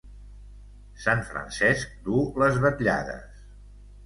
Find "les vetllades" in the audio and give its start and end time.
2.45-3.47